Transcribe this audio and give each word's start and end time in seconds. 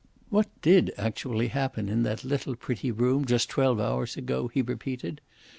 "What 0.31 0.47
did 0.63 0.91
actually 0.97 1.49
happen 1.49 1.87
in 1.87 2.01
that 2.01 2.23
little 2.23 2.55
pretty 2.55 2.89
room, 2.89 3.23
just 3.23 3.49
twelve 3.51 3.79
hours 3.79 4.17
ago?" 4.17 4.47
he 4.47 4.63
repeated. 4.63 5.21